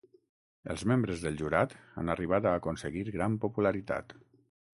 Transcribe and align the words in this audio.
Els 0.75 0.83
membres 0.91 1.21
del 1.25 1.37
jurat 1.41 1.75
han 2.03 2.09
arribat 2.15 2.49
a 2.49 2.55
aconseguir 2.63 3.05
gran 3.11 3.37
popularitat. 3.45 4.19